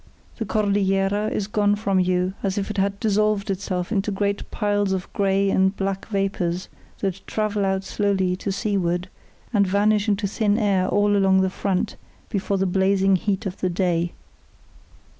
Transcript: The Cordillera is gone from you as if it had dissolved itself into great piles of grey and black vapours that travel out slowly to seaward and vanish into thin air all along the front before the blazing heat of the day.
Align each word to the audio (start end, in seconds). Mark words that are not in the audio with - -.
The 0.37 0.45
Cordillera 0.45 1.29
is 1.31 1.45
gone 1.45 1.75
from 1.75 1.99
you 1.99 2.33
as 2.41 2.57
if 2.57 2.71
it 2.71 2.77
had 2.79 2.99
dissolved 2.99 3.51
itself 3.51 3.91
into 3.91 4.09
great 4.09 4.49
piles 4.49 4.93
of 4.93 5.13
grey 5.13 5.51
and 5.51 5.77
black 5.77 6.07
vapours 6.07 6.69
that 7.01 7.21
travel 7.27 7.63
out 7.63 7.83
slowly 7.83 8.35
to 8.37 8.51
seaward 8.51 9.09
and 9.53 9.67
vanish 9.67 10.07
into 10.07 10.25
thin 10.25 10.57
air 10.57 10.87
all 10.87 11.15
along 11.15 11.41
the 11.41 11.51
front 11.51 11.97
before 12.29 12.57
the 12.57 12.65
blazing 12.65 13.15
heat 13.15 13.45
of 13.45 13.59
the 13.59 13.69
day. 13.69 14.13